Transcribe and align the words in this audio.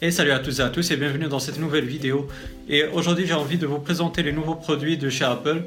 Et 0.00 0.12
salut 0.12 0.30
à 0.30 0.38
tous 0.38 0.60
et 0.60 0.62
à 0.62 0.68
tous 0.68 0.92
et 0.92 0.96
bienvenue 0.96 1.26
dans 1.26 1.40
cette 1.40 1.58
nouvelle 1.58 1.84
vidéo. 1.84 2.28
Et 2.68 2.84
aujourd'hui 2.84 3.26
j'ai 3.26 3.34
envie 3.34 3.58
de 3.58 3.66
vous 3.66 3.80
présenter 3.80 4.22
les 4.22 4.30
nouveaux 4.30 4.54
produits 4.54 4.96
de 4.96 5.10
chez 5.10 5.24
Apple. 5.24 5.62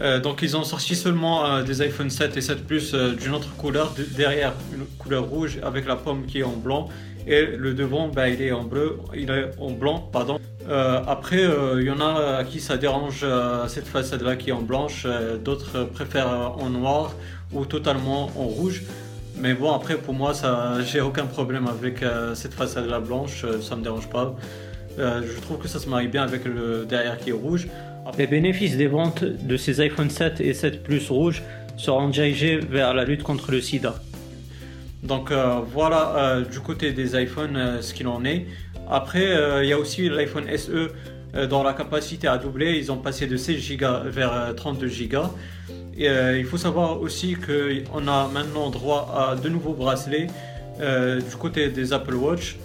Euh, 0.00 0.20
donc 0.20 0.42
ils 0.42 0.56
ont 0.56 0.62
sorti 0.62 0.94
seulement 0.94 1.44
euh, 1.44 1.62
des 1.64 1.82
iPhone 1.82 2.08
7 2.08 2.36
et 2.36 2.40
7 2.40 2.64
Plus 2.64 2.94
euh, 2.94 3.16
d'une 3.16 3.34
autre 3.34 3.56
couleur, 3.56 3.92
derrière 4.16 4.52
une 4.72 4.86
couleur 4.98 5.24
rouge 5.24 5.58
avec 5.64 5.84
la 5.84 5.96
pomme 5.96 6.26
qui 6.26 6.38
est 6.38 6.44
en 6.44 6.52
blanc 6.52 6.90
et 7.26 7.44
le 7.44 7.74
devant 7.74 8.06
bah, 8.06 8.28
il 8.28 8.40
est 8.40 8.52
en 8.52 8.62
bleu, 8.62 9.00
il 9.16 9.30
est 9.30 9.50
en 9.58 9.72
blanc 9.72 10.08
pardon. 10.12 10.38
après 10.68 11.44
il 11.76 11.82
y 11.82 11.90
en 11.90 12.00
a 12.00 12.36
à 12.38 12.44
qui 12.44 12.60
ça 12.60 12.76
dérange 12.76 13.24
cette 13.68 13.86
façade 13.86 14.22
là 14.22 14.36
qui 14.36 14.50
est 14.50 14.52
en 14.52 14.62
blanche, 14.62 15.06
d'autres 15.44 15.84
préfèrent 15.84 16.56
en 16.58 16.70
noir 16.70 17.14
ou 17.52 17.64
totalement 17.64 18.26
en 18.36 18.44
rouge. 18.44 18.82
Mais 19.36 19.54
bon, 19.54 19.72
après, 19.72 19.96
pour 19.96 20.14
moi, 20.14 20.34
ça, 20.34 20.82
j'ai 20.84 21.00
aucun 21.00 21.26
problème 21.26 21.66
avec 21.66 22.02
euh, 22.02 22.34
cette 22.34 22.54
façade-là 22.54 23.00
blanche, 23.00 23.44
euh, 23.44 23.60
ça 23.60 23.76
me 23.76 23.82
dérange 23.82 24.08
pas. 24.08 24.34
Euh, 24.98 25.22
je 25.22 25.40
trouve 25.40 25.58
que 25.58 25.68
ça 25.68 25.78
se 25.78 25.88
marie 25.88 26.08
bien 26.08 26.22
avec 26.22 26.44
le 26.44 26.84
derrière 26.88 27.18
qui 27.18 27.30
est 27.30 27.34
rouge. 27.34 27.68
Les 28.18 28.26
bénéfices 28.26 28.76
des 28.76 28.88
ventes 28.88 29.24
de 29.24 29.56
ces 29.56 29.80
iPhone 29.80 30.10
7 30.10 30.40
et 30.40 30.52
7 30.52 30.82
Plus 30.82 31.08
rouges 31.08 31.42
seront 31.76 32.08
dirigés 32.08 32.58
vers 32.58 32.92
la 32.92 33.04
lutte 33.04 33.22
contre 33.22 33.52
le 33.52 33.60
sida. 33.60 33.94
Donc 35.02 35.32
voilà 35.72 36.40
du 36.50 36.60
côté 36.60 36.92
des 36.92 37.20
iPhones 37.20 37.78
ce 37.80 37.94
qu'il 37.94 38.08
en 38.08 38.24
est. 38.24 38.46
Après, 38.90 39.62
il 39.62 39.68
y 39.68 39.72
a 39.72 39.78
aussi 39.78 40.08
l'iPhone 40.08 40.44
SE 40.56 40.90
dont 41.48 41.62
la 41.62 41.72
capacité 41.72 42.28
a 42.28 42.38
doublé. 42.38 42.78
Ils 42.78 42.92
ont 42.92 42.98
passé 42.98 43.26
de 43.26 43.36
16 43.36 43.76
Go 43.76 43.86
vers 44.06 44.52
32 44.56 44.88
Go. 45.10 45.22
Et, 45.96 46.08
euh, 46.08 46.38
il 46.38 46.44
faut 46.44 46.56
savoir 46.56 47.00
aussi 47.00 47.36
qu'on 47.36 48.08
a 48.08 48.28
maintenant 48.28 48.70
droit 48.70 49.30
à 49.30 49.36
de 49.36 49.48
nouveaux 49.48 49.74
bracelets 49.74 50.26
euh, 50.80 51.20
du 51.20 51.36
côté 51.36 51.68
des 51.68 51.92
Apple 51.92 52.14
Watch. 52.14 52.56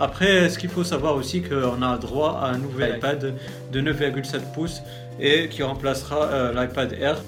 Après, 0.00 0.48
ce 0.48 0.58
qu'il 0.58 0.70
faut 0.70 0.82
savoir 0.82 1.14
aussi, 1.14 1.42
qu'on 1.42 1.82
a 1.82 1.98
droit 1.98 2.40
à 2.42 2.46
un 2.46 2.58
nouvel 2.58 2.96
iPad 2.96 3.34
de 3.70 3.80
9,7 3.80 4.52
pouces 4.52 4.82
et 5.20 5.48
qui 5.48 5.62
remplacera 5.62 6.24
euh, 6.24 6.52
l'iPad 6.52 6.92
Air. 6.94 7.22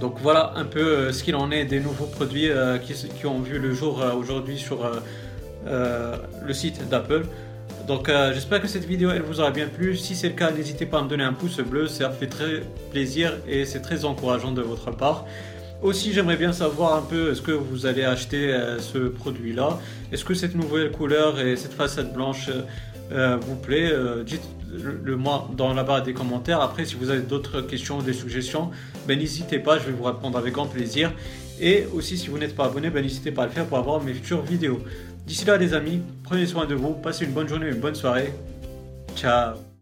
Donc 0.00 0.16
voilà 0.20 0.52
un 0.56 0.64
peu 0.64 1.12
ce 1.12 1.22
qu'il 1.22 1.36
en 1.36 1.50
est 1.50 1.64
des 1.64 1.80
nouveaux 1.80 2.06
produits 2.06 2.50
qui, 2.84 2.94
qui, 2.94 3.26
ont 3.26 3.40
vu 3.40 3.58
le 3.58 3.74
jour 3.74 4.04
aujourd'hui 4.16 4.56
sur 4.56 4.78
le 5.66 6.52
site 6.52 6.88
d'Apple. 6.88 7.22
Donc 7.88 8.10
euh, 8.10 8.34
j'espère 8.34 8.60
que 8.60 8.68
cette 8.68 8.84
vidéo 8.84 9.10
elle 9.10 9.22
vous 9.22 9.40
aura 9.40 9.50
bien 9.50 9.66
plu. 9.66 9.96
Si 9.96 10.14
c'est 10.14 10.28
le 10.28 10.34
cas, 10.34 10.50
n'hésitez 10.50 10.84
pas 10.84 10.98
à 10.98 11.02
me 11.02 11.08
donner 11.08 11.24
un 11.24 11.32
pouce 11.32 11.58
bleu, 11.60 11.88
ça 11.88 12.10
fait 12.10 12.26
très 12.26 12.60
plaisir 12.90 13.32
et 13.48 13.64
c'est 13.64 13.80
très 13.80 14.04
encourageant 14.04 14.52
de 14.52 14.60
votre 14.60 14.90
part. 14.90 15.24
Aussi, 15.82 16.12
j'aimerais 16.12 16.36
bien 16.36 16.52
savoir 16.52 16.96
un 16.96 17.02
peu 17.02 17.30
est-ce 17.30 17.40
que 17.40 17.52
vous 17.52 17.86
allez 17.86 18.02
acheter 18.02 18.52
euh, 18.52 18.80
ce 18.80 18.98
produit-là? 18.98 19.78
Est-ce 20.10 20.24
que 20.24 20.34
cette 20.34 20.56
nouvelle 20.56 20.90
couleur 20.90 21.38
et 21.38 21.56
cette 21.56 21.72
façade 21.72 22.12
blanche 22.12 22.50
euh, 23.12 23.36
vous 23.40 23.54
plaît? 23.54 23.92
Dites-le 24.26 25.16
moi 25.16 25.48
dans 25.56 25.72
la 25.74 25.84
barre 25.84 26.02
des 26.02 26.14
commentaires. 26.14 26.60
Après, 26.60 26.84
si 26.84 26.96
vous 26.96 27.10
avez 27.10 27.20
d'autres 27.20 27.60
questions, 27.60 28.02
des 28.02 28.12
suggestions, 28.12 28.70
ben, 29.06 29.18
n'hésitez 29.18 29.60
pas, 29.60 29.78
je 29.78 29.84
vais 29.84 29.92
vous 29.92 30.04
répondre 30.04 30.36
avec 30.36 30.52
grand 30.52 30.66
plaisir. 30.66 31.12
Et 31.60 31.86
aussi, 31.94 32.18
si 32.18 32.28
vous 32.28 32.38
n'êtes 32.38 32.56
pas 32.56 32.66
abonné, 32.66 32.90
ben, 32.90 33.02
n'hésitez 33.02 33.30
pas 33.30 33.44
à 33.44 33.46
le 33.46 33.52
faire 33.52 33.66
pour 33.66 33.78
avoir 33.78 34.02
mes 34.02 34.14
futures 34.14 34.42
vidéos. 34.42 34.80
D'ici 35.26 35.44
là 35.44 35.56
les 35.58 35.74
amis, 35.74 36.00
prenez 36.24 36.46
soin 36.46 36.66
de 36.66 36.74
vous, 36.74 36.94
passez 36.94 37.24
une 37.24 37.32
bonne 37.32 37.48
journée, 37.48 37.68
une 37.68 37.80
bonne 37.80 37.94
soirée. 37.94 38.32
Ciao 39.14 39.67